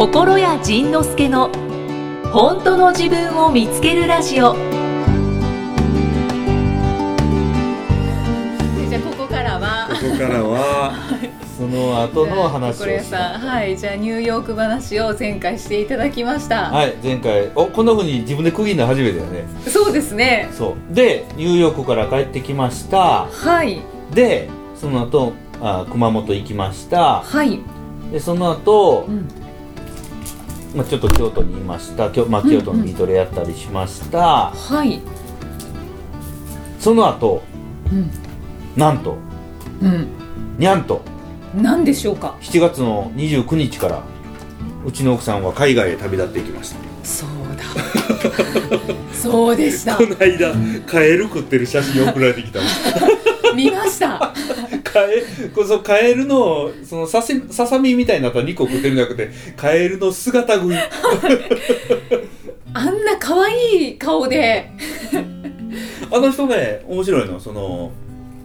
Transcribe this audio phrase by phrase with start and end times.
[0.00, 1.50] 心谷仁之助の
[2.32, 4.54] 本当の自分を見つけるラジオ。
[8.88, 10.94] じゃあここからはここからは
[11.54, 17.50] その後の話をし心谷さんはいじゃあニューヨーク話を前回していただきました、はい前回。
[17.54, 19.44] おこんなふうに自分で区切るの初めてだよね。
[19.66, 20.48] そうですね。
[20.52, 20.94] そう。
[20.94, 23.26] でニューヨークから帰ってきました。
[23.30, 23.82] はい。
[24.14, 27.20] でその後あ熊本行きました。
[27.20, 27.60] はい、
[28.10, 29.28] でその後、うん、
[30.74, 32.10] まあちょっと京都にいました。
[32.10, 35.00] 京,、まあ、京都のビートレやったりしました、はい。
[36.78, 37.42] その後
[37.92, 38.10] うん。
[38.76, 39.16] なんと
[39.82, 40.08] うん。
[40.58, 41.02] にゃんと
[41.54, 44.02] 何でしょうか？7月の29日から
[44.84, 46.76] うちの奥さんは海外へ旅立っていきました。
[47.02, 47.64] そうだ。
[49.12, 49.96] そうでした。
[49.96, 50.54] この間
[50.86, 52.60] カエル食ってる写真送られてきた
[53.54, 54.32] 見ました
[54.92, 55.22] カエ
[55.54, 60.76] こそカエルのそのさせささみみたいになった肉を食ってるんじゃなくてカエルの姿食い。
[62.72, 64.70] あんな可愛い顔で。
[66.12, 67.38] あの人ね面白いの。
[67.40, 67.92] その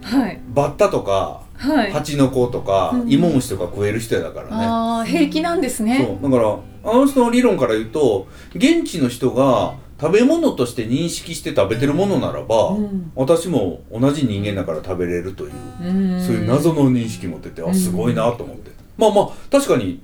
[0.02, 0.40] はい。
[0.48, 1.92] バッタとかはい。
[1.92, 3.10] ハチノコとか、うん。
[3.10, 4.50] イモムシとか食える人やだからね。
[4.52, 6.18] ああ平気なんですね。
[6.20, 6.30] そう。
[6.30, 6.58] だから
[6.92, 13.12] あの人の理論から言うと現地の人が食べ物として認識して食べてるものならば、うん。
[13.14, 15.52] 私も同じ人間だから食べれるという、
[15.82, 15.84] う
[16.18, 16.22] ん。
[16.24, 20.00] そういう謎の認識持っててあすごいなと思って、まあまあ確かに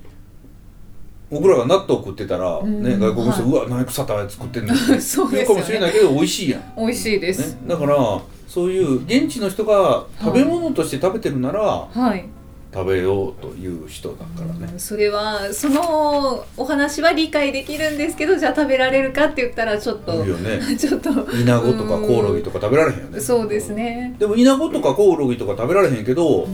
[1.29, 2.83] 僕らが納豆食ってたら、うん。
[2.83, 3.51] ね、外国の人、はい。
[3.51, 12.25] うわ何腐ったやつ食ってんのって そうかもしれないけど美味しいやん、ね、美味しいです、だからそういう現地の人が食べ物として食べてるなら、はい
[12.73, 20.59] 食べようという人だからね、それはそのお話は理解できるんですけどじゃあ食べられるかって言ったらちょっといいよね。
[20.77, 23.19] ちょっとイナゴとかコオロギとか食べられへんよね。
[23.19, 24.15] そうですね。
[24.17, 26.47] でもイナゴとかコオロギとか食べられへんけど、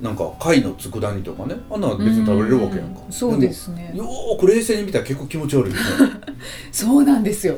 [0.00, 1.56] なんか貝の佃煮とかね。
[1.70, 3.00] あんなの別に食べれるわけやんか。
[3.06, 3.12] うん。
[3.12, 3.92] そうですね。
[3.94, 5.82] もよーく冷静に見たら結構気持ち悪いよね。
[6.72, 7.56] そうなんですよ。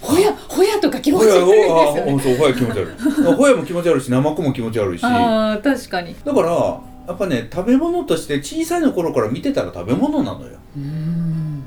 [0.00, 2.12] ほやほやとか気持ち悪いですよあね。
[2.12, 3.34] ほそうほや気持ち悪い。
[3.36, 5.02] ほやも気持ち悪いしナマコも気持ち悪いし。
[5.02, 6.14] だかああ確かに。
[6.24, 10.58] らやっぱね食べ物として小さいの頃から見てたら食べ物なのよ。
[10.76, 11.64] うん。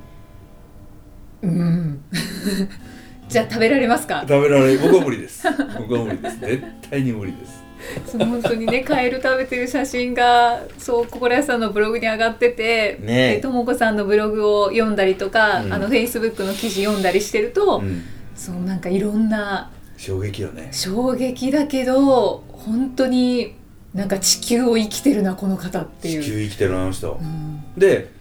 [1.44, 2.02] うん。
[3.28, 4.24] じゃあ食べられますか？
[4.28, 5.44] 食べられ僕は無理です。
[5.80, 6.40] 僕は無理です。
[6.40, 7.64] 絶対に無理です。
[8.08, 15.74] そう本当にね カエル食べてる写真がそう心屋さんのブログに上がっててねともこさんのブログを読んだりとか、うん。
[15.74, 18.02] あのフェイスブックの記事読んだりしてると、うん。
[18.36, 20.70] そうなんかいろんな衝撃よね。
[20.72, 23.56] 衝撃だけど本当に
[23.96, 26.22] なんか地球を生きてるなこの方っていう。
[26.22, 27.14] 地球生きてるあの人。
[27.14, 27.64] うん。
[27.78, 28.12] で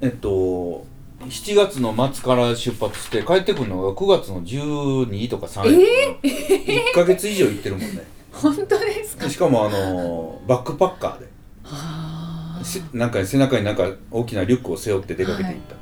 [0.00, 0.86] えっと
[1.20, 8.02] 7月の末から出発して帰ってくるのが9月の12とか3え1ヶ月以上行ってるもんね。
[8.32, 9.28] 本当ですか？
[9.28, 11.26] しかもあのバックパッカーで。
[11.64, 15.80] はあしなんか背中になんか大きなリュックを背負って出かけていった、は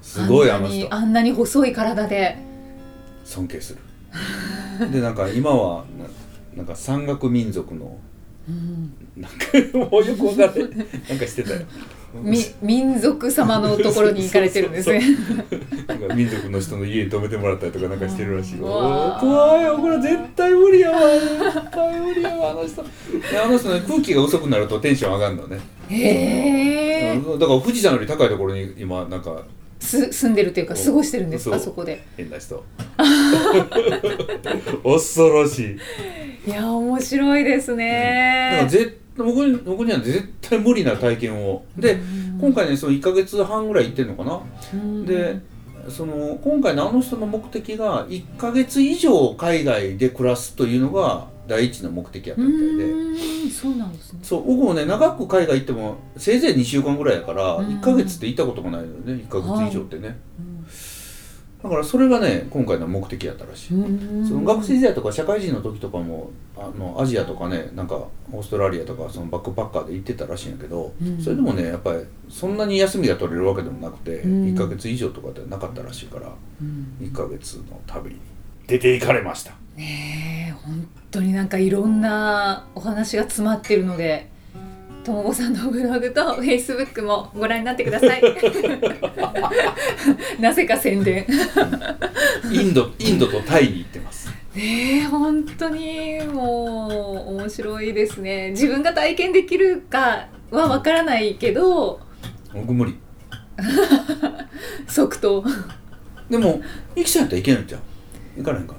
[0.00, 2.38] すごいあんなにの人あんなに細い体で。
[3.24, 4.90] 尊敬する。
[4.92, 6.04] でなんか今はな
[6.58, 7.98] なんか山岳民族の
[8.48, 8.92] うん。
[9.16, 10.70] なんかもうよくわかんない。
[11.08, 11.60] なんかしてたよ。
[12.22, 15.02] み民族様のところに行かれてるんですね。
[15.88, 19.62] なんか民族の人の家に泊めてもらったりとかなんかしてるらしい怖い。
[19.64, 21.00] よこれ絶対無理やわ。
[21.10, 22.84] 絶対無理やわあの人。
[22.84, 22.88] で
[23.38, 29.42] あの人ね空気が薄くなるとテンション上がるのね、へえだから富士山より高いところに今なんか
[29.84, 32.02] す住んでるっていうか過ごしてるんですかそこで。
[32.16, 32.64] 変な人。
[34.82, 35.78] 恐ろし
[36.46, 36.50] い。
[36.50, 41.64] いや面白いですだからねぜ僕に僕には絶対無理な体験を。
[41.76, 41.98] で
[42.40, 44.40] 今回ねその1ヶ月半ぐらい行ってんのかな。
[44.72, 45.06] うん。
[45.06, 45.36] で
[45.88, 53.50] その今回のあの人の目的が1ヶ月以上海外で暮らすというのが第一の目的やったうみたいで。
[53.50, 54.20] そうなんですね。
[54.22, 57.66] そう僕もね長く海外行ってもせいぜい2週間ぐらいやからうん。
[57.66, 60.66] 1ヶ月って行ったことがないのよね1ヶ月以上ってね、うん。
[61.62, 64.26] だからそれがね今回の目的やったらしい、うん。
[64.26, 67.96] その学生時代とか社会人の時とかもあのアジアとかねなんか
[68.32, 71.20] オーストラリアとかそのバックパッカーで行ってたらしいんやけど、うん。
[71.20, 74.44] それでもねやっぱりそんなに休みが取れるわけでもなくて、うん。
[74.54, 76.96] 1ヶ月以上とかではなかったらしいからうん。
[77.00, 78.20] 1ヶ月の旅に
[78.66, 79.52] 出て行かれました。
[79.76, 84.30] ねえ本当になんかいろんなお話が詰まってるので
[85.04, 88.22] ともこさんのブログとフェイスブックもご覧になってください。
[90.40, 91.26] なぜか宣伝。
[92.50, 94.28] インドインドとタイに行ってます。
[94.54, 98.50] ねえ本当にもう面白いですね。
[98.50, 102.00] 自分が体験できるかはわからないけど
[102.54, 102.96] 僕無理。
[104.88, 105.44] 即答。
[106.30, 106.62] でも
[106.96, 107.80] 行きそうやったら行けるんじゃん
[108.36, 108.78] 行かれへんかな？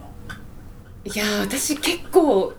[1.06, 2.54] いやー私結構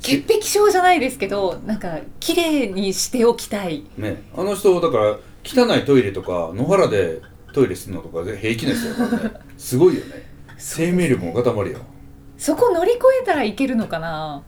[0.00, 3.84] 潔癖症じゃないですけどなんか綺麗にしておきたい。
[3.96, 4.22] ね。
[4.36, 7.20] あの人だから汚いトイレとか野原で
[7.52, 10.26] トイレするのとかで平気な人だからねすごいよね。
[10.56, 11.78] 生命力の塊や
[12.38, 14.42] そこ乗り越えたらいけるのかな。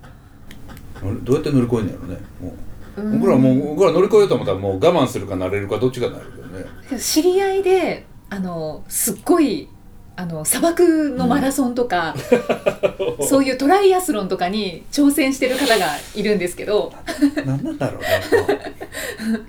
[1.23, 2.17] どうやって乗り越えんのやろね。
[2.40, 2.55] も
[2.96, 3.00] う。
[3.02, 3.20] うん。
[3.20, 7.00] 僕らもう僕ら乗り越えようと思ったらもう我慢するか慣れるかどっちかになるけどね。
[7.00, 9.69] 知り合いであのすっごい
[10.17, 12.15] あの砂漠のマラソンとか、
[13.21, 16.93] そういうトライアスロンとかに挑戦してる方がいるんですけど。
[17.45, 19.47] 何なんだろうね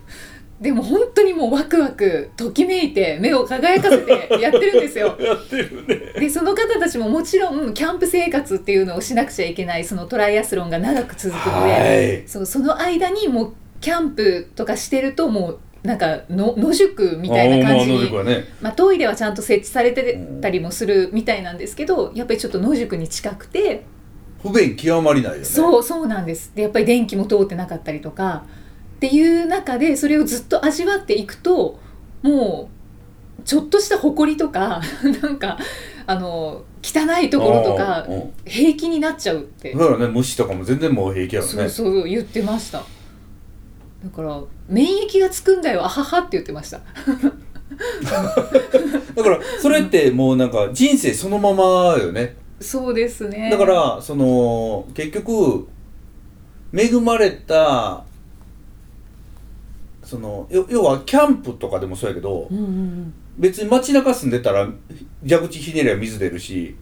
[0.59, 5.15] でも本当にもうワクワクときめいて目を輝かせてやってるんですよ。
[5.21, 5.95] やってるね。
[6.19, 12.27] でその方たちももちろんキャンプ生活っていうのをしなくちゃいけないそのトライアスロンが長く続くので、はい。
[12.27, 18.45] そうその間にもうキャンプとかしてるともうなんかの野宿みたいな感じあーまあね。
[18.61, 23.83] まあ、トイレはちゃんと設置されてたりもするみたいなんですけどやっぱりちょっと野宿に近くて
[24.41, 25.45] 不便極まりないよね。
[25.45, 26.51] そうそうなんです。
[26.55, 28.45] でやっぱり電気も通ってなかったりとか
[28.97, 31.79] っていう中でそれをずっと味わっていくと
[32.21, 32.69] も
[33.39, 34.81] うちょっとした埃とか
[35.21, 35.57] なんか
[36.05, 38.07] あの汚いところとか
[38.45, 39.73] 平気になっちゃうって。
[39.73, 42.83] だからね虫とかも全然もう平気やろそうねそう言ってました
[44.03, 46.81] だから免疫がつくんだよあははって言ってました。
[49.15, 52.35] だからそれってもうなんか人生そのままよね。
[52.59, 53.49] そうですね。
[53.51, 55.67] だからその結局
[56.73, 58.03] 恵まれた
[60.03, 63.13] そのよ要はキャンプとかでもそうやけどうんうんうん。
[63.37, 64.67] 別に街中住んでたら
[65.27, 66.75] 蛇口ひねりゃ水出るし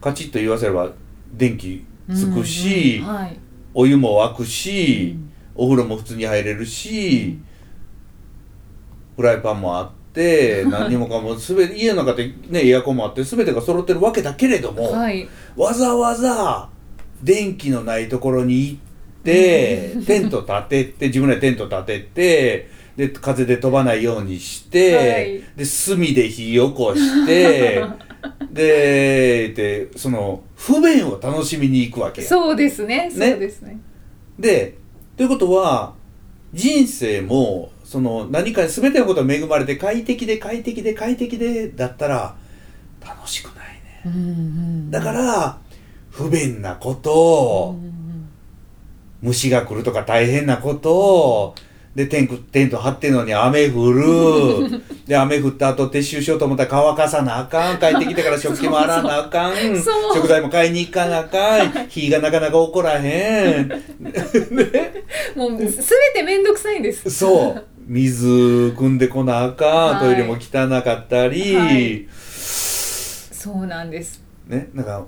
[0.00, 0.90] カチッと言わせれば
[1.32, 3.38] 電気つくし、うんうんはい。
[3.74, 5.16] お湯も沸くし、
[5.54, 7.38] お風呂も普通に入れるし、
[9.16, 15.28] フライパンもあって 何にもかも全て家の中でねエアコンもあって全てが揃ってるわけだけれども、はい。
[15.56, 16.68] わざわざ
[17.22, 18.78] 電気のないところに行っ
[19.22, 25.42] てテント立てて自分でテント立ててで風で飛ばないようにして、はい。
[25.56, 27.82] で炭で火起こして
[28.52, 32.28] ででその不便を楽しみに行くわけや。
[32.28, 33.10] そうですね。
[33.10, 33.78] そうですね。
[34.38, 34.81] で
[35.22, 35.94] ということは
[36.52, 42.34] 人生もその何か全てのことに恵まれて快適で快適で快適でだったら
[43.00, 44.02] 楽しくないね。
[44.04, 45.58] うんうんだから
[46.10, 47.92] 不便なこと、うんうん
[49.22, 51.54] 虫が来るとか大変なこと
[51.94, 54.02] でテントテント張ってんのに雨降る。
[55.06, 57.78] で雨降った後撤収しようと思ったら乾かさなあかん。
[57.78, 59.54] 帰ってきてから 食器も洗わなあかん。
[60.14, 61.88] 食材も買いに行かなあかん。
[61.88, 63.68] 火がなかなか起こらへん。
[65.36, 67.10] もうすべて面倒くさいんです。
[67.10, 67.64] そう。
[67.86, 70.06] 水汲んでこなあかん、はい。
[70.06, 72.06] トイレも汚かったり、はい。
[72.10, 74.22] そうなんです。
[74.46, 74.70] ね。
[74.72, 75.04] なんか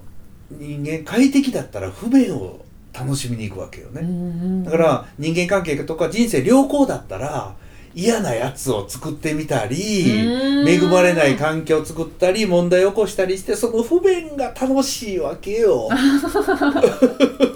[0.51, 2.65] 人間快適だったら不便を
[2.95, 7.55] 楽しみに行くわけよね、だから人間関係とか人生良好だったら
[7.95, 10.69] 嫌なやつを作ってみたりうん。
[10.69, 15.89] 恵まれない環境を作ったり問題を起こしたりしてその不便が楽しいわけよ。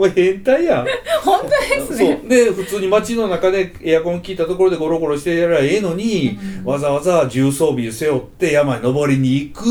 [0.00, 0.86] お前変態やん。
[1.22, 2.20] 本当ですね。
[2.20, 2.28] そう。
[2.28, 9.62] で普通に街の中でエアコン効いたところでゴロゴロしてやらええのに、わざわざ重装備背負って山に登りに行く。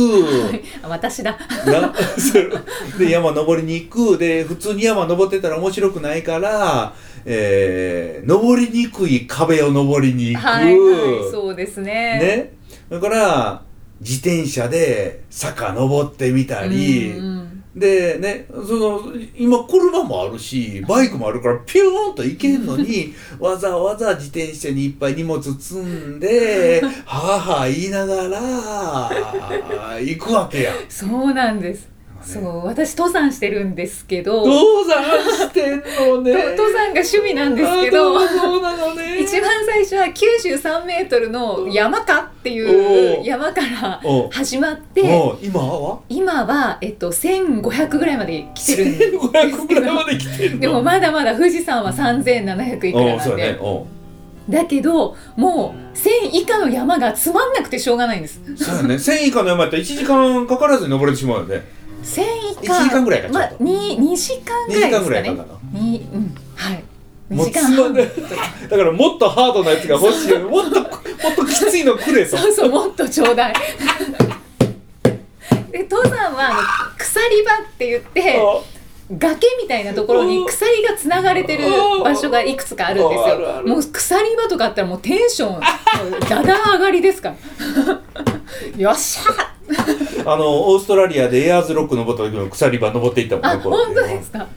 [0.83, 1.35] あ私だ。
[2.99, 4.17] で山登りに行く。
[4.19, 6.93] で普通に山登ってたら面白くないから、
[7.25, 10.75] えー登りにくい壁を登りに行く、はいはい
[11.31, 11.83] そうですね。
[11.91, 12.53] ね。
[12.91, 13.61] だから
[13.99, 17.38] 自転車で坂登ってみたり、うんうん
[17.79, 19.01] でねその
[19.35, 30.75] 今車もあるしバイクもあるからピューンと行けんのに わざわざ自転車にいっぱい荷物積んで はあはあ言いながら行くわけやん。
[30.89, 31.87] そうなんです
[32.21, 34.45] そう私登山してるんですけど。
[34.45, 35.03] 登山
[35.37, 36.33] してんのね。
[36.33, 38.17] と登山が趣味なんですけど。
[38.17, 39.19] うなのね。
[39.23, 43.21] 一番最初は93メートルの山かっていおう。
[43.21, 45.01] う山から始まって
[45.41, 45.99] 今は？
[46.09, 50.49] 今は、えっと、1500ぐらいまで来てるんです1500ぐらいまで。
[50.49, 53.59] でもまだまだ富士山は3700いくらなんで。
[54.49, 58.41] だけどもう1000以下の山がつまんなくてしょうがないんです。
[58.55, 58.95] そうやね。
[58.95, 61.78] 1000以下の山やったら1時間かからずに登れてしまうよね。
[62.03, 62.21] 1000
[62.63, 62.73] 以下。
[62.73, 65.79] 1時間ぐらいかちょまあ、っと 2, 2時間2ぐらいですか時間ぐらいかねかるな。
[65.79, 66.35] にうん。
[66.55, 66.83] はい。
[67.31, 67.75] 2もう時間半。
[67.75, 67.93] つまん
[68.69, 70.29] だからもっとハードなやつが欲しい。
[70.31, 70.39] よ。
[70.41, 70.89] もっともっ
[71.35, 72.37] ときついのくれと。
[72.37, 73.53] そうそうもっとちょうだい。
[75.71, 76.61] で登山はあの
[76.97, 78.41] 鎖場って言って
[79.11, 81.63] 崖みたいなところに鎖がつながれてる
[82.03, 83.63] 場所がいくつかあるんですよ。
[83.67, 88.01] もう鎖場とかあったらもうテンションだだ上がりですから。
[88.77, 90.31] よっしゃ！
[90.31, 93.61] あのオーストラリアでエアーズロック登った時の鎖場登っていったもんあね。
[93.63, 94.47] 本当ですか？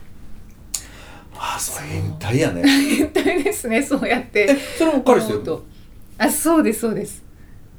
[1.38, 2.62] あそう変態やね。
[2.68, 4.47] 変態ですねそうやって。
[4.50, 5.62] えそれも彼氏よ。
[6.18, 7.23] あそうですそうです。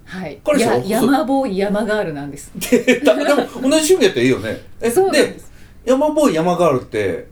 [0.06, 0.40] はい。
[0.60, 2.52] や山ボーイ山ガールなんです。
[2.58, 4.62] でだでも同じ趣味やったらいいよね。
[4.82, 5.53] えそうです
[5.86, 7.28] 山ボーイ山ガールって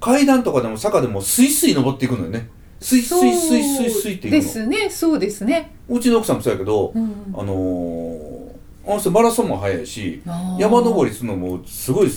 [0.00, 2.48] 階段とかでも坂でもスイスイ登っていくのよね。
[2.80, 4.40] スイスイスイスイスイっていくの。
[4.40, 7.12] ですねそうですね、うちの奥さんもそうやけど、うん。
[7.34, 8.52] あのー
[8.84, 10.20] あの人マラソンも速いし
[10.58, 12.08] 山登りするのもすごい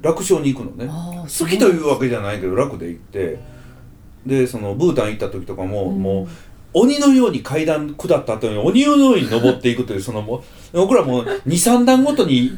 [0.00, 0.86] 楽勝に行くのね。
[0.86, 3.40] 好きというわけじゃないけど楽で行って
[4.24, 6.00] でそのブータン行った時とかも、うん。
[6.00, 6.28] もう
[6.74, 12.56] 鬼のように階段下った後に鬼のように登っていくというそのもう僕らもう23段ごとに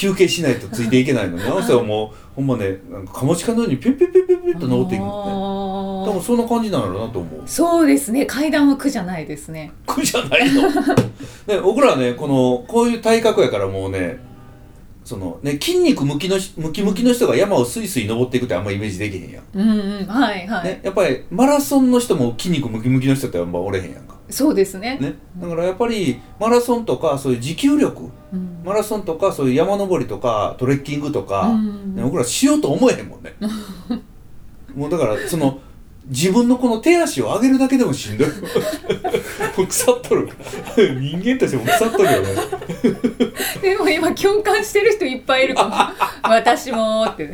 [0.00, 7.42] 休憩しないとついていけないのにあの人はもうほんまねなんかカモチカのようにピュッピュッピュッピュッピュッと登っていくのね多分そんな感じなんやろうなと思う。
[7.46, 8.24] そうですね。
[8.24, 9.70] 階段は苦じゃないですね。
[9.86, 10.62] 苦じゃないの？
[11.46, 14.18] ね僕らはねこのこういう体格やからもうね
[15.10, 24.98] そのね筋肉ムキのしムキムキの人が山をスイスイ登っていくってあんまイメージできへんやん、うんうんはいはい、ね、やっぱりマラソンの人も筋肉ムキムキの人ってあんまおれへんやんか、そうですね。
[25.00, 28.10] ね、だからやっぱりマラソンとかそういう持久力。
[28.32, 28.62] うん。
[28.64, 31.96] マラソンとかそういう山登りとかトレッキングとか、うん。
[31.96, 33.34] ね僕らしようと思えへんもんね。
[34.74, 35.58] もうだからその
[36.10, 38.28] 自分のこの手足を上げるだけでもしんどい。
[38.28, 38.34] も
[39.62, 40.28] う腐っとる。
[40.76, 42.28] 人間としても腐っとるよね。
[43.62, 45.74] でも今共感してる人いっぱいいるかも。
[46.28, 47.32] 私もって。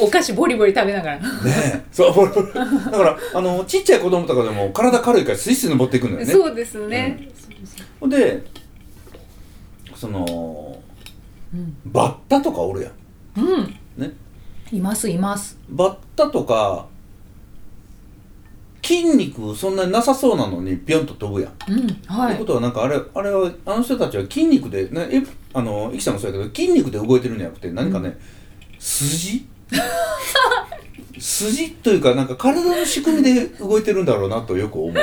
[0.00, 1.18] お菓子ボリボリ食べながら。
[1.18, 1.82] ねえ。
[1.92, 6.32] そうほらほらだからあのちっちゃい子供とかでも体軽いからスイスイ登っていくんだよね。
[6.32, 7.28] そうですね、
[8.00, 8.10] ほん。
[8.10, 8.42] で
[9.94, 10.78] その
[11.54, 11.76] うん。
[11.86, 13.46] バッタとかおるやん。
[13.46, 13.76] うん。
[13.96, 14.12] ね。
[14.72, 15.56] いますいます。
[15.68, 16.86] バッタとか
[18.84, 25.22] 筋肉そんなになさそうなのにピョンと飛ぶやん、うんってはいことはなんかあれあれはあの人たちは筋肉でねえ
[25.54, 28.18] あのイキさんもそうやけど筋肉で動いてるんじゃなくて何かね、
[28.78, 29.46] 筋？
[31.18, 34.94] 筋というかなんか体の仕組みで動いてるんだろうなとよく思う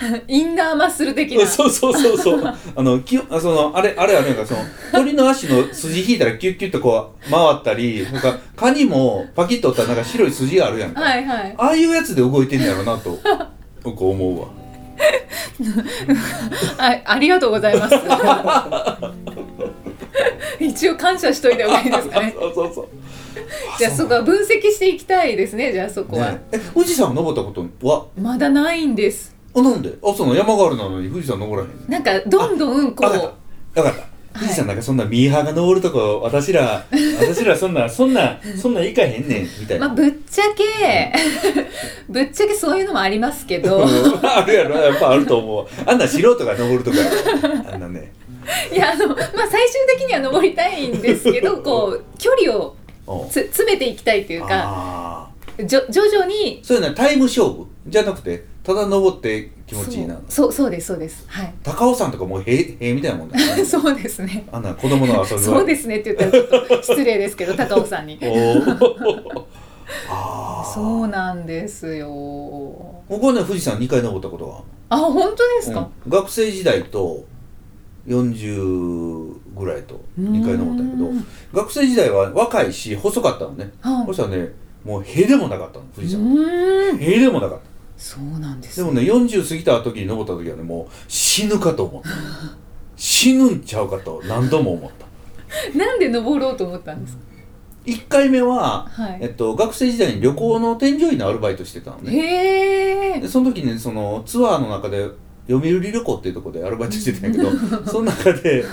[0.28, 1.46] インナーマッスル的な。
[1.46, 2.42] そうそうそうそう。
[2.76, 4.60] あのきあそのあれあれあれなんかその
[4.92, 11.54] 鳥の足の筋引いたらキュッキュッとこう回ったりなんかカニもパキッと折ったらなんか白い筋があるやんか、はいはい。
[11.56, 13.18] ああいうやつで動いてんやろうなとよ
[13.92, 14.46] く思うわ。
[16.78, 17.94] あありがとうございます。
[20.60, 22.34] 一応感謝しといた方がいいですかね。
[22.38, 22.88] そうそうそう。
[23.78, 26.40] じゃあそこは分析していきたいですねじゃあそこは、ね。
[26.52, 28.06] え富士山登ったことは？
[28.20, 29.92] まだないんですあなんで？
[30.02, 30.34] あその？
[30.34, 33.26] 山があるなのに富士山登らへんなんかどんどんこ分かった。
[33.28, 33.32] う
[33.74, 34.08] 分かった。
[34.38, 36.84] 富士山なんかそんなミーハーが登るとこ私ら
[37.20, 41.12] 私らそんなそんなそんなん行かへんねんみたいな、まあぶっちゃけ
[42.08, 43.84] ぶっちゃけそういうのもありますけど。
[44.22, 44.76] あるやろ。
[44.76, 46.96] やっぱあると思うあんな素人が登るとか。
[47.72, 48.12] あんなね。
[48.72, 49.18] いやあのまあ
[49.50, 52.74] 最終的には登りたいんですけどこう距離を
[53.30, 54.48] つ詰めていきたいというか。
[54.50, 56.60] ああじょ徐々に。
[56.62, 57.66] そういうのはタイム勝負。
[57.86, 60.18] じゃなくてただ登って気持ちいいな。
[60.28, 60.52] そう。
[60.52, 61.24] そうですそうです。
[61.26, 61.54] はい。
[61.62, 63.38] 高尾山とかもう塀塀みたいなもんね。
[63.64, 64.46] そうですね。
[64.52, 68.18] あんな子供の遊びそうですすねって言ったらちょっと失礼ですけど高尾さんに
[70.10, 72.08] ああそうなんですよ。
[73.08, 74.60] 僕はね富士山2回登ったことが
[74.90, 76.10] あ本当ですか、うん。
[76.10, 77.24] 学生時代と
[78.06, 81.26] 40ぐらいと2回登ったけどうん。
[81.54, 83.70] 学生時代は若いし細かったのね。
[83.80, 84.06] はい。
[84.06, 84.50] そしたらね
[84.88, 87.64] もう塀でもなかったの富士う山塀でもなかった。
[87.98, 88.76] そうなんです。
[88.78, 92.08] でもね40過ぎた時に登った時はねもう死ぬかと思った。
[92.96, 95.06] 死ぬんちゃうかと何度も思った。
[95.78, 97.22] なんで登ろうと思ったんですか
[97.84, 99.18] ？1回目は、はい。
[99.20, 103.22] えっと、学生時代に旅行の添乗員のアルバイトしてたのね。
[103.28, 105.06] その時にそのツアーの中で
[105.48, 107.50] 読売旅行っていうところでアルバイトしてたんやけど
[107.90, 108.64] その中で、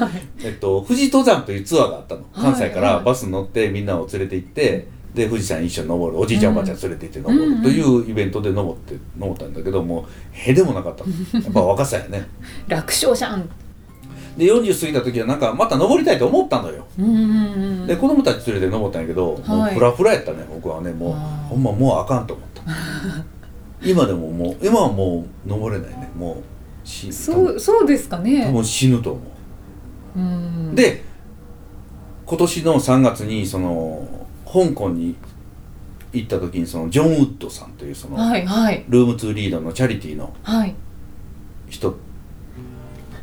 [0.43, 2.21] えっと、富士登山というツアーがあったの。
[2.33, 2.93] 関西かはいはい。
[2.97, 7.61] らバスに乗ってみんなを連れて行ってで富士山一緒に登るおじいちゃんおばあちゃん連れて行って登うん。
[7.61, 11.03] るというイベントで登って登ったんだけどもうへでもなかった。
[11.05, 11.11] の
[11.43, 12.27] やっぱ若さやね。
[12.67, 13.49] 楽勝じゃん。
[14.37, 16.85] で40過ぎた時はなんかまた登りたいと思ったのよ。
[16.99, 17.05] うん。
[17.05, 20.91] うんうんで子供たち連れて登ったんやけど、もうはいフラフラやったね僕はね。
[20.91, 21.13] もう
[21.49, 22.61] ほんまもうあかんと思った。
[23.87, 26.09] 今でももう今はもう登れないね。
[26.17, 26.37] も
[26.83, 29.19] うしそうそうですか多ね分死ぬと思
[30.17, 30.19] う。
[30.19, 30.75] うん。
[30.75, 31.03] で
[32.25, 34.03] 今年の3月にその
[34.55, 35.15] 香港に
[36.13, 38.85] 行った時にそのジョン・ウッドさんというその、はいはい。
[38.87, 40.73] ルーム2リーダーのチャリティーのはい。
[41.69, 41.97] 人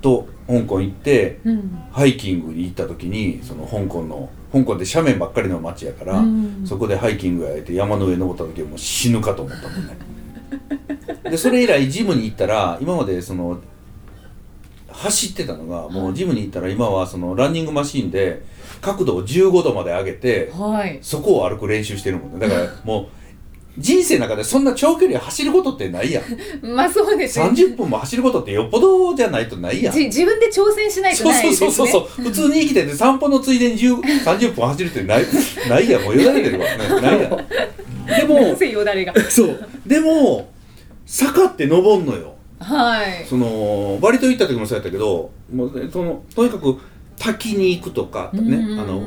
[0.02, 1.78] と香港行ってうん。
[1.90, 6.62] ハイキングに行った時にその香港の香港って斜面ばっかりの街やから、うん。
[6.66, 9.96] そこでハイキングやれて山の上登った時はもう死ぬかと思ったもんね。
[11.30, 13.58] でそれ以来ジムに行ったら今までその
[14.88, 18.42] 走ってたのがもうジムに行ったら今はそのランニングマシーンで
[18.82, 20.98] 角度を15度まで上げてはい。
[21.00, 22.46] そこを歩く練習してるもんね。
[22.46, 23.06] だからもう
[23.78, 26.24] 人生の中でそんな長距離走ることってないやん。
[26.74, 27.46] まあそうですね。
[27.46, 29.94] 30分も走ることってよっぽどじゃないとないやん。
[29.94, 31.70] じ自分で挑戦しないとないですね。
[31.70, 35.24] そうそうそうそう 普通に生きてて散歩のついでに10 30分走るってない
[35.68, 36.02] ないやん。
[36.02, 37.30] もうよだれてるわ、ね、ないやん。
[38.18, 39.14] でもせよだれが。
[39.30, 39.66] そう。
[39.86, 40.50] でも
[41.06, 42.34] 坂って登んのよ。
[42.58, 43.24] はい。
[43.28, 46.76] そのバリ島行った時もそうやったけどもうねそのとにかく
[47.22, 49.06] 滝に行くとかねうんあの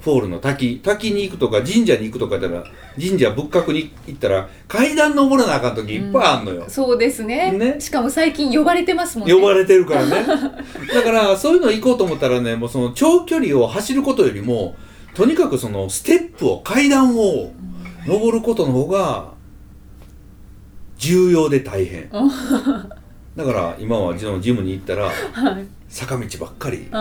[0.00, 0.80] フォールの滝。
[0.82, 2.64] 滝に行くとか神社に行くとかだったら
[2.98, 7.52] 神社仏閣に行ったら階段登らなあかん時いっぱいあんのよ、そうですね。
[7.52, 7.78] ね。
[7.78, 9.34] しかも最近呼ばれてますもんね。
[9.34, 10.24] 呼ばれてるからね。
[10.94, 14.74] だからそういうの行こうと思ったらねもうその長距離を走ることよりも
[15.14, 17.52] とにかくそのステップを階段を
[18.06, 19.32] 登ることの方が
[20.96, 22.08] 重要で大変。
[23.36, 26.88] だから今はジジムに行ったらはい坂道ばっかり。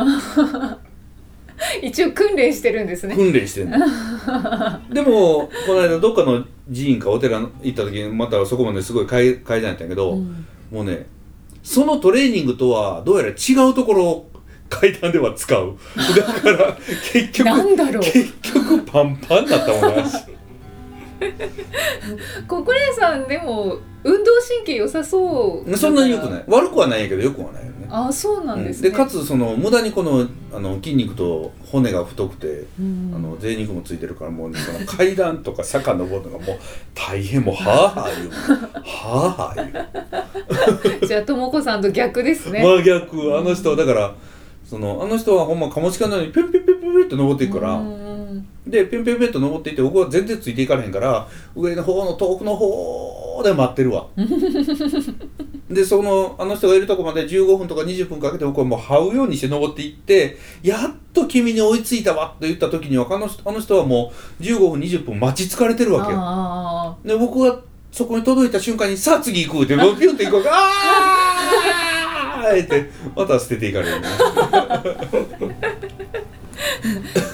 [1.83, 3.15] 一応訓練してるんですね。
[3.15, 3.77] 訓練してんの。
[4.91, 6.43] でもこの間どっかの
[6.73, 10.45] 寺院かお寺行った時にまたそこまですごい階階段やったんやけど、うん。
[10.71, 11.05] もうね
[11.61, 14.31] そのトレーニングとはどうやら違うところを
[14.69, 15.75] 階段では使う。
[16.15, 16.77] だから
[17.11, 18.03] 結局なんだろう。
[18.03, 20.25] 結局パンパンだったもんね足
[22.47, 25.77] ココレイさんでも運動神経良さそう。
[25.77, 26.43] そんなに良くない。
[26.47, 28.93] 悪くはないんやけど良くはないあそうなんですね、うん。
[28.93, 33.11] でかつその無駄にこのあの筋肉と骨が太くて、うん。
[33.15, 36.59] あの贅肉もついてるからもう、その階段とか坂登るのがもう
[36.93, 38.29] 大変もうはあはあ言う。
[38.29, 41.05] はあはあ言う。
[41.07, 43.37] じゃあともこさんと逆ですね、真逆。
[43.37, 44.15] あの人はだから
[44.65, 48.08] そのあの人はほんまカモシカのようにピュンピュンピュンピュンって登っていくから、うん
[48.69, 54.07] でピュンピュンピュンと登っていって僕は全然ついていかれへんから上の方の遠くの方で待ってるわ。
[55.69, 66.17] でそのあの人がいるとこまで15分とか20分かけて僕はもう這うようにして登っていってやっと君に追いついたわって言った時にはあの人あの人はもう15分20分待ち疲れてるわけよ。
[66.19, 67.59] あで僕が
[67.91, 70.53] そこに届いた瞬間に「さあ次行く」ってもうピュンって行くわけ「あ
[72.49, 74.07] あ!」ってまた捨てていかれるね。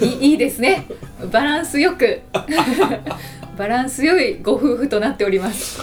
[0.00, 0.86] いいいですね
[1.30, 2.20] バランスよく。
[3.56, 5.80] バランス良いご夫婦となっております。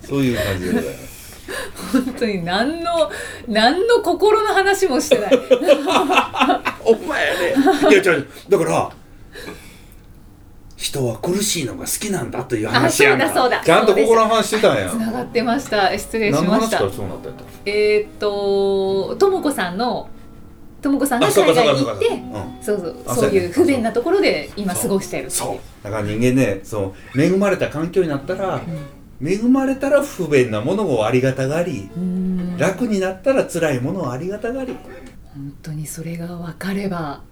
[0.00, 1.12] そういう感じでございます。
[1.92, 3.10] 本当に何の
[3.48, 5.38] 何の心の話もしてない。
[6.84, 7.54] お前やね。
[7.90, 8.90] いや違うだから
[10.76, 13.60] 人は苦しいのが好きなんだという話やんそうだそうだ。
[13.62, 14.88] ちゃんと心の話してたんや。
[14.88, 15.96] つながってました。
[15.96, 16.78] 失礼しました。
[16.78, 20.08] 話からそうなったんやったえーっとともこさんの
[20.82, 22.06] ともこさんが海外に行って
[22.60, 25.84] そうかそうそういう不便なところで今過ごしているそう。
[25.84, 27.20] だから人間ねそう。
[27.20, 28.60] 恵まれた環境になったら、
[29.24, 32.58] 恵まれたら不便なものをありがたがり、うん。
[32.58, 34.76] 楽になったら辛いものをありがたがり。
[35.34, 37.22] 本当にそれが分かれば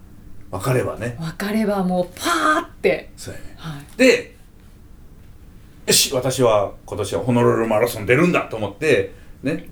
[0.50, 1.16] 分かればね。
[1.18, 3.54] 分かればもうパーって、そうやね。
[3.56, 4.36] はい、で
[5.86, 9.68] よし私は今年はホノルルマラソン出るんだと思ってね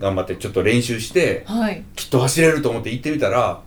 [0.00, 3.62] 頑張ってちょっと練習してはい、きっと走れると思って行ってみたら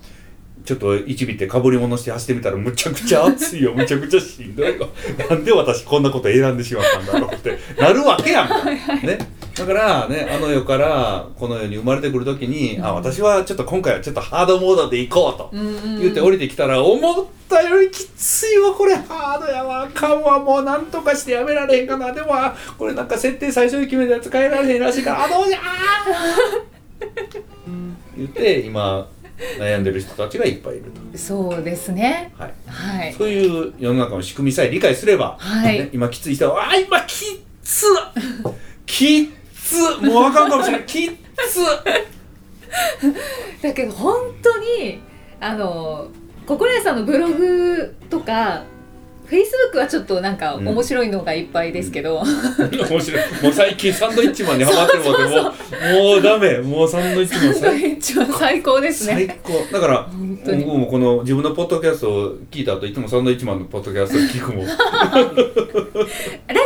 [0.65, 3.73] ちょっと一尾ってかぶり物して走ってみたらむちゃくちゃ暑いよ。
[3.75, 4.89] むちゃくちゃしんどいよ。
[5.29, 9.17] なんで私こんなこと選んでしまったんだろうってなるわけやんか、ね、
[9.55, 15.49] だからねあの世からこの世に生まれてくる時に、あ私はちょっと今回はちょっとハードモードで行こうと。
[15.53, 18.95] うんうん言って降りてきたら思ったよりきついわこれ。
[18.95, 22.11] ハードやわあかんわもうなんとかしてやめられへんかな。
[22.11, 25.61] でもあこれなんか設定最初に決めたやつ変えられへんらしいからあどうじゃー。
[28.17, 29.07] 言って今
[29.59, 32.33] 悩んでる人たちがいっぱいいると、そうですね。
[32.37, 33.13] はい、はい。
[33.13, 35.79] そういう世の中の仕組みさえ理解すれば、はい。
[35.79, 37.85] ね今きつい人は「あ今きっつ
[38.85, 39.42] きっ
[39.73, 41.11] つもうあかんかもしれない きっ
[41.49, 41.59] つ。
[43.61, 45.01] だけど本当に
[45.39, 46.07] あの
[46.45, 48.63] 心屋さんのブログとか
[49.33, 50.67] フェイスブックはちょっとなんかうん。
[50.67, 53.21] 面白いのがいっぱいですけど、 面白い。
[53.41, 56.59] もう最近サンドイッチマンにハマってるもんでもう もうダメ。
[56.59, 59.53] もうサンドイッチマン最一番最高です最ね高。
[59.71, 60.63] だから本当に。
[60.65, 64.67] 僕もこの自分のポッドキャストを聞いた後いつもサンドイッチマンのポッドキャストを聞くもん。
[64.69, 64.75] ラ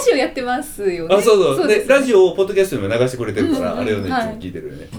[0.06, 1.16] ジオやってますよね。
[1.16, 1.68] あそうそう。
[1.70, 4.26] でですラジオをポッドキャストにも流してくれてるから、うんうんあれをねいつはい。
[4.26, 4.90] も聞いてるよね、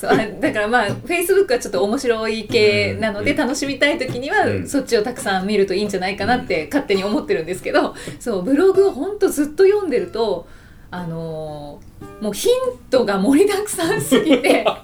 [0.00, 3.36] そうあだからまあフェイスブックはちょっと面白い系なので、うん。
[3.36, 4.66] 楽しみたい時には、うん。
[4.68, 10.48] そっちをたくさん見るといいんじゃないかなって勝手に思ってるんですけどそうブログをほんとずっと読んでると
[10.90, 11.90] あのー
[12.22, 14.80] もうヒントが盛りだくさんすぎて だ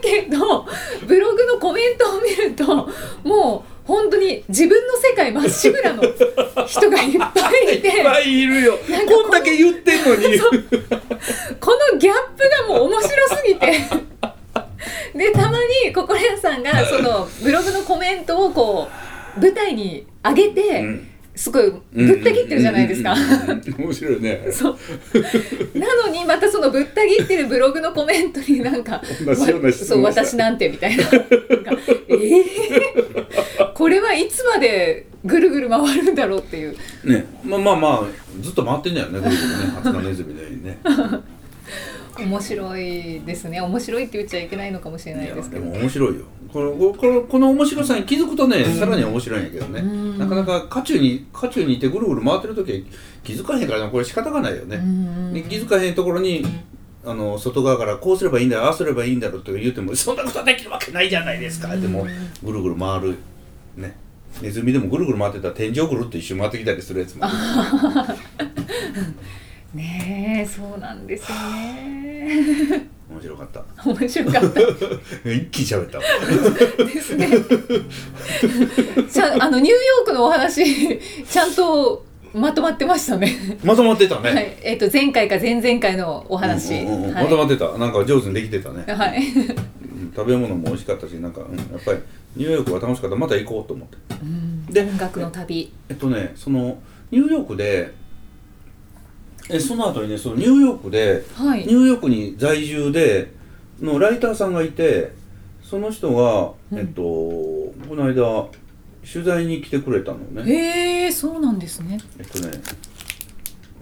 [0.00, 0.66] けど
[1.06, 2.88] ブログのコメントを見ると
[3.24, 6.02] もう本当に自分の世界まっしぐらの
[6.66, 8.78] 人がいっぱいいて いっぱいいるよ。
[9.08, 10.38] こんだけ言ってんのに。
[11.58, 13.80] このギャップがもう面白すぎて
[15.14, 18.88] でたまに心屋さんがそのブログのコメントをこ
[19.36, 21.06] う舞台に上げて、うん。
[21.32, 23.14] すごいぶった切ってるじゃないですか。
[23.78, 24.48] 面白いね。
[24.52, 24.78] そう。
[25.78, 29.00] なのにまたそのぶった切ってるブログのコメントになんか
[29.72, 31.04] そう私なんてみたいな。
[31.04, 31.10] な
[32.08, 36.76] えー、これはいつまでぐるぐる回るんだろうっていう。
[37.04, 37.24] ね。
[37.42, 40.78] まあまあまあずっと回ってんだよねぐるぐるねハツカネズミのようにね
[42.18, 43.60] 面白いですね。
[43.60, 45.62] 面白いって言っちゃいけないのかもしれないですけど。
[45.62, 46.22] でも面白いよ。
[46.52, 50.18] このこのこの面白さに気づくとね、さらに面白いんやけどね、うん。
[50.18, 52.78] なかなか渦中に渦中にいてぐるぐる回ってる時は
[53.22, 56.44] 気づかへんからなこれ仕方がないよね、うんで気づかへんところに
[57.04, 62.06] あの外側からこうすればいいんだよああすればいいんだろうと言ってもそんなことできるわけないじゃないですか、でも
[62.42, 63.16] ぐるぐる回る。
[63.76, 63.96] ね。
[64.40, 67.28] ネズミでもぐるぐる回ってたら天井ぐるっと一周回ってきたりするやつもあ
[69.74, 72.68] ねえそうなんですよね。
[72.68, 73.64] る面白かった。
[73.84, 74.60] 面白かった。
[75.30, 75.98] 一気に喋った。
[75.98, 76.04] わ
[76.86, 77.28] ですね。
[79.10, 83.58] ちゃんあのニューヨークのお話ちゃんとまとまってましたね。
[83.64, 84.56] まとまってたね、はい。
[84.62, 87.14] えっ、と前回か前々回のお話、うんうんうん。
[87.14, 87.24] はい。
[87.24, 87.78] まとまってた。
[87.78, 90.12] なんか上手にできてたね、はい、うん。
[90.14, 91.98] 食べ物も美味しかったしなんか、うん、やっぱり
[92.36, 93.16] ニューヨークは楽しかった。
[93.16, 93.96] また行こうと思って。
[94.22, 94.66] うん。
[94.66, 95.72] で音楽の旅。
[95.88, 96.78] えっとねその
[97.10, 97.92] ニューヨークで
[99.48, 101.60] えその後にねそのニューヨークではい。
[101.60, 103.32] ニューヨークに在住で
[103.80, 105.12] のライターさんがいて
[105.62, 106.78] その人が、うん。
[106.78, 108.48] えっとこの間
[109.10, 110.42] 取材に来てくれたのね。
[110.42, 111.98] へえそうなんですね。
[112.18, 112.50] えっとね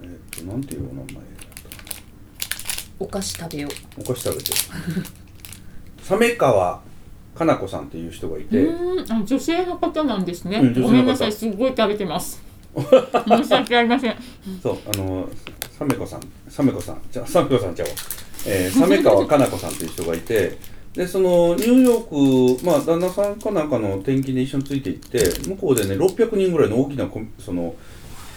[0.03, 1.23] えっとなんていうお名前だっ
[2.99, 4.03] お菓子食べよう。
[4.03, 4.51] たお菓子食べて。
[6.03, 6.81] 鮫川
[7.35, 9.11] かな子さんっていう人がいて、うん。
[9.11, 10.59] あ女性の方なんですね。
[10.59, 12.48] うんごめんなさい、すごい食べてます。
[12.81, 14.15] 申し訳ありません。
[14.61, 15.29] そうあの
[15.77, 17.93] サメ子さんサメ子さんじゃサメ子さんちゃうわ、
[18.45, 20.57] えー、サメ川かな子さんっていう人がいて
[20.93, 27.75] でそのニューヨークまあ旦那さんかなんかの転勤で一緒について行って向こうでね600人ぐらいの大きなその、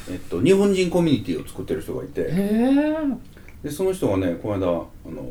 [0.08, 2.30] えっと、日本人コミュニティを作ってる人がいて。
[3.62, 5.24] でその人がねこの間あの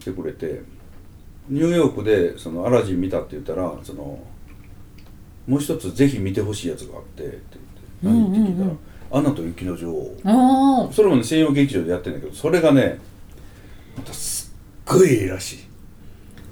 [0.00, 0.62] 来てくれて
[1.48, 4.18] ニューヨークでそのアラジン見たって言ったらその
[5.46, 7.58] もう一つぜひ見てほしいやつがあってって
[8.02, 8.70] 何って聞いたら
[9.18, 12.98] 「アナと雪の女王」あそれもね専用劇場でやってるんだけどそれがね
[13.96, 14.52] またす
[14.90, 15.58] っごいいいらしい。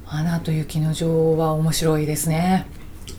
[0.06, 2.66] あアナと雪の女王は面白いですね。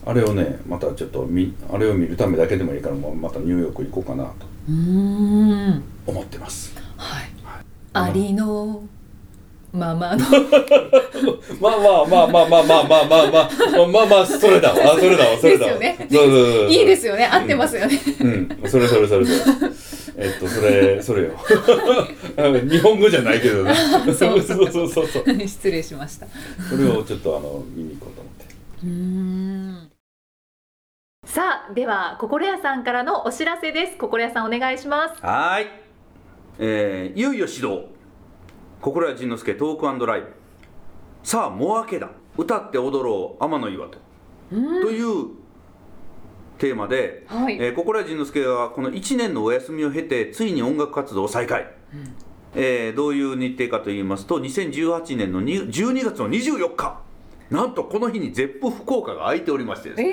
[0.06, 4.32] あれをねまたちょっとみあれを見るためだけでもいいからもうまたニューヨーク行こうかなと
[4.68, 5.84] うーん。
[6.08, 6.74] 思ってます。
[6.98, 7.24] はい。
[7.44, 7.64] はい。
[7.94, 8.82] ありの
[9.74, 10.26] ままの。
[11.60, 19.72] まあまあまあまあまあまあまあまあまあまあまあそれだわそれだわそれだわですよねいいですよね合ってますよね、うんそれそれそれそれ
[20.18, 21.38] えっとそれそれよ
[22.70, 26.28] 日本語じゃないけどねそうそうそうそうそう失礼しました
[26.70, 28.46] それをちょっとあの見に行こうと思って
[28.84, 29.92] うん
[31.26, 35.68] さあでは心屋さんからのお知らせです心屋さんお願いしますはーい、
[36.60, 37.91] えー、いよいよ始動
[38.82, 40.28] 心谷仁之助トークライブ。
[41.24, 42.10] さあもう明けだ。
[42.38, 43.44] 歌って踊ろう。
[43.44, 44.00] 天の岩と。
[44.50, 44.56] と
[44.90, 45.28] いう
[46.58, 47.58] テーマで、はい。
[47.62, 51.72] えー心谷仁之助はこの1年のお休みを経てついに音楽活動を再開、
[52.56, 57.02] えーどういう日程かと言いますと2018年のに12月の24日
[57.52, 60.10] なんとこの日にゼップ福岡が空いておりましてですね。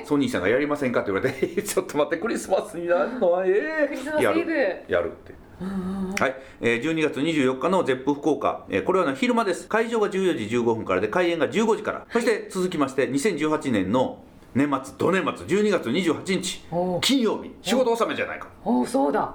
[0.00, 5.34] えソニーさんがやりませんかって言われて、 ちょっと待って、クリスマスになるのは、ええクリスマスやる、やるって。
[5.60, 9.66] はい、えー、12月24日のゼップ福岡、えーこれはね昼間です。
[9.66, 12.06] 会場が14時15分からで、開演が15時から。
[12.12, 14.22] そして続きまして、2018年の
[14.54, 18.48] 年末、土年末、12月28日お、金曜日、仕事納めじゃないか。
[18.64, 19.34] おそうだ。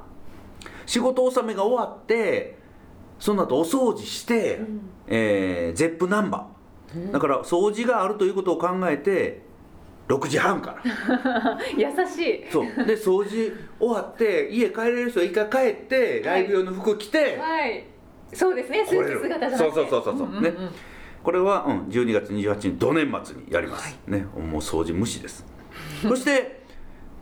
[0.85, 2.57] 仕事納めが終わって、
[3.19, 4.61] その後お掃除して、
[5.07, 7.11] えーゼップナンバー。
[7.11, 9.43] だから掃除があるということを考えて、
[10.07, 11.59] 6時半から。
[11.77, 12.45] 優しい。
[12.51, 12.65] そう。
[12.85, 17.85] で掃除終わって家帰れる人は一回帰ってライブ用の服着て、はい。
[18.33, 18.85] そうですね。
[18.85, 20.43] スーツ姿じゃなくてそうそうそうそう、んんん。
[20.43, 20.53] ね。
[21.23, 24.25] これは、うん、12月28日土年末にやります、ね。
[24.35, 25.45] もう掃除無視です。
[26.01, 26.62] そして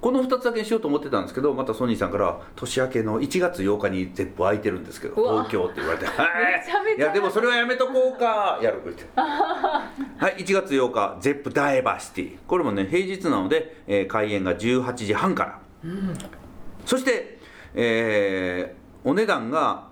[0.01, 6.97] この2つだけにしようと思ってたんですけどまたソニーさんから年明けの1月8日にゼップ空いてるんですけど東京って言われて「はい。
[6.97, 9.03] いやでもそれはやめとこうか」やるって。
[9.15, 12.37] はい1月8日ゼップダイバーシティ。
[12.47, 15.59] これもね平日なので、えー開演が18時半から、
[16.85, 17.37] そして、
[17.75, 19.87] えーお値段が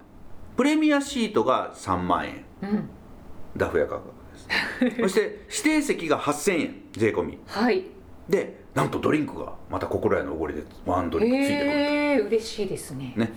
[0.56, 2.46] プレミアシートが3万円、
[3.58, 4.10] ダフ屋価格
[4.84, 5.02] です。
[5.02, 5.20] そして
[5.50, 7.40] 指定席が8000円税込み。
[7.48, 7.86] はい
[8.30, 11.74] でなんとドリンクがまた心屋のおごりでワンドリンクついてくる、へ
[12.14, 13.14] え嬉しいですね。
[13.18, 13.34] ね。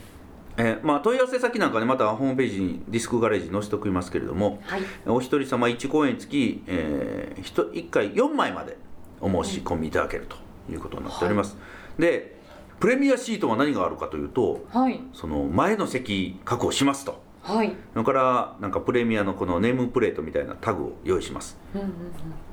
[0.59, 4.83] えーまあ、問い合わせ先なんかねまたホームページにディスクガレージに載せておきますけれども、はい。
[5.07, 8.77] お一人様1公演につき、えー、1, 1回4枚まで
[9.21, 10.37] お申し込みいただけると
[10.71, 11.57] いうことになっております、
[11.99, 12.37] で
[12.81, 15.01] プレミアシートは何があるかというとはい。
[15.15, 17.73] その前の席確保しますとはい。
[17.93, 21.59] それからなんかプレミアのこのネームプレートみたいなタグを用意します。
[21.75, 21.93] うんうんうん。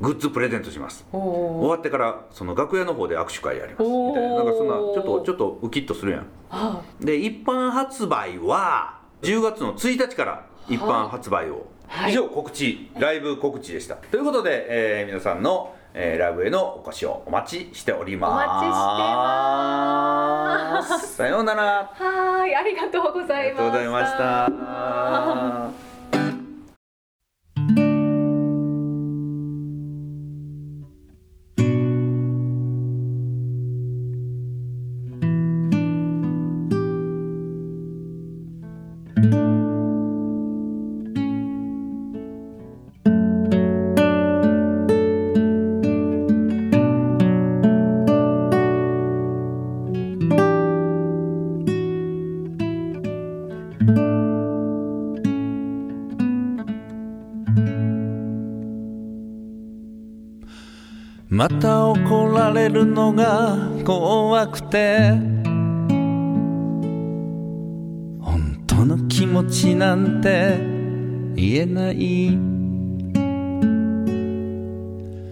[0.02, 1.06] グッズプレゼントします。
[1.12, 4.36] 終わってからその楽屋の方で握手会やりますみたいな。
[4.36, 6.26] なんかそんなちょっとちょっとウキッとするやん。
[6.50, 12.12] はで一般発売は10月の1日から一般発売を、はい。
[12.12, 13.96] 以上告知ライブ告知でした。
[13.96, 18.32] ということで、えー皆さんの、えーライブへのお越しをお待ちしております。
[18.32, 18.48] お待
[20.88, 21.16] ちしてます。
[21.16, 21.64] さようなら。
[21.94, 23.64] はーいありがとうござありいました。
[23.64, 24.18] がとうございまし
[25.78, 25.89] た
[61.40, 65.12] また怒られるのが怖くて。
[68.20, 70.60] 本当の気持ちなんて
[71.36, 72.38] 言えない。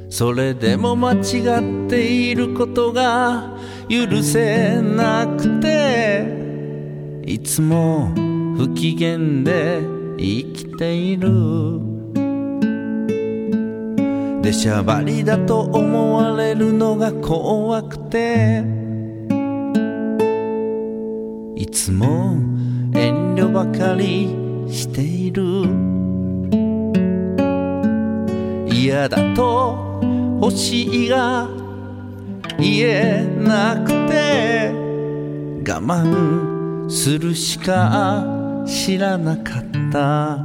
[0.09, 3.57] それでも間違っていることが
[3.89, 7.21] 許せなくて。
[7.25, 8.13] いつも
[8.55, 9.81] 不機嫌で
[10.17, 11.86] 生きている。
[14.47, 18.63] 出しゃばりだと思われるのが怖くて。
[21.53, 22.37] いつも
[22.93, 24.33] 遠慮ばかり
[24.69, 25.43] している。
[28.73, 29.99] 嫌だと
[30.41, 31.49] 欲しいが
[32.57, 34.71] 言えなくて。
[35.69, 38.25] 我慢するしか
[38.65, 40.37] 知らなかった。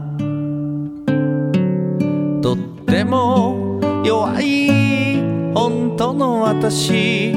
[2.43, 3.62] とっても
[4.05, 5.21] 弱い
[5.55, 7.33] 本当の私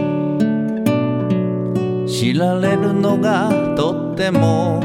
[2.07, 4.81] 知られるのがとっても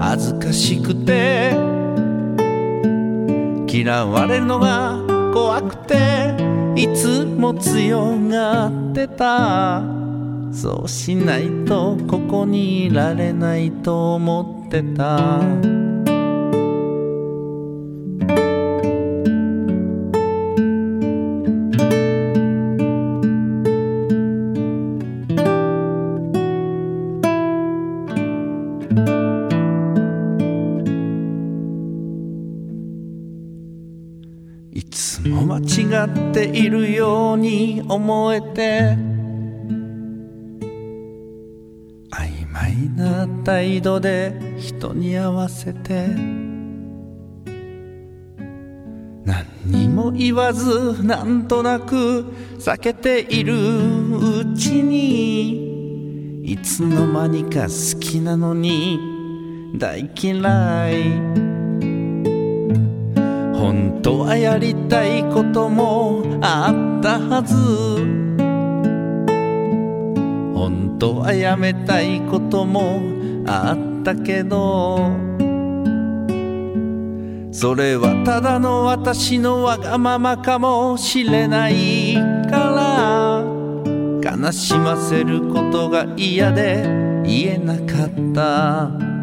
[0.00, 1.56] 恥ずかしくて
[3.66, 4.98] 嫌われるのが
[5.34, 6.34] 怖くて
[6.76, 9.82] いつも強がってた。
[10.52, 15.77] そうしないとここにいられないと思ってた。
[37.98, 38.96] 思えて。
[42.10, 46.06] 曖昧な態度で人に合わせて。
[49.24, 52.24] 何にも言わずなんとなく
[52.58, 53.54] 避けている
[54.16, 58.98] うちにいつの間にか好きなのに
[59.76, 61.57] 大嫌い。
[63.98, 67.56] 本当はやりたいこともあったはず。
[70.54, 73.00] 本当はやめたいことも
[73.44, 75.10] あったけど。
[77.50, 82.14] それはただの私のわがままかもしれない
[82.48, 83.42] か
[84.22, 84.38] ら。
[84.38, 86.84] 悲しませることが嫌で
[87.26, 89.17] 言えなかった。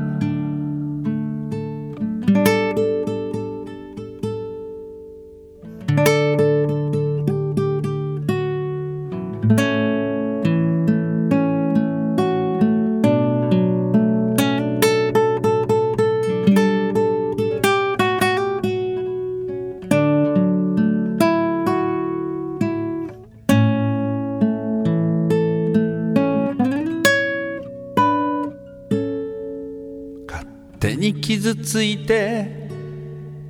[31.25, 32.69] 傷ついて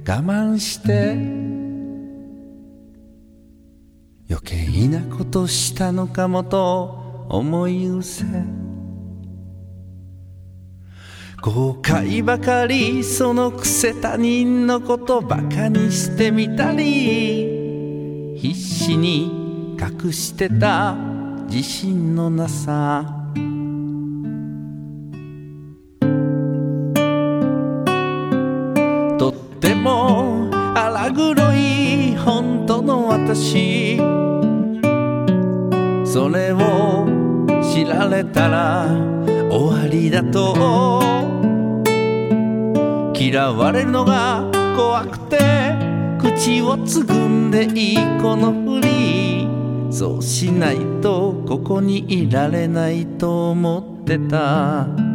[0.07, 1.11] 我慢して
[4.29, 8.23] 余計なことしたのかもと思い失せ。
[11.41, 20.95] 後悔ばかりそのくせ他人のことバカにしてみたり必死に隠してた
[21.49, 23.24] 自信のなさ。
[29.85, 33.97] も荒黒い本当の私。
[36.03, 37.05] それを
[37.61, 38.87] 知られたら
[39.51, 41.03] 終わりだと。
[43.13, 45.37] 嫌われるのが怖くて
[46.19, 49.47] 口をつぐんでいいこのふり。
[49.91, 55.14] そうしないとここにいられないと思ってた。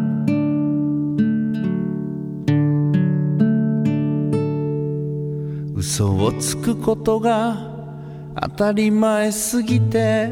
[5.90, 7.56] 嘘をつくことが
[8.40, 10.30] 当たり前すぎて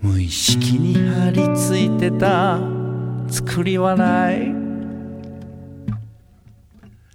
[0.00, 2.58] 無意識に張り付いてた
[3.28, 4.54] 作り笑い。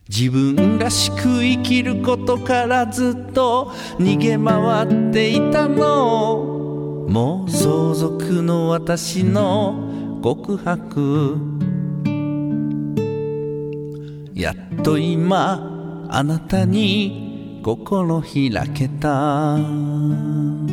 [0.08, 7.08] 自分らしく生きることからずっと逃げ回っていたの。
[7.10, 11.53] もう相続の私の告白。
[14.44, 20.73] やっと今あなたに心開けた。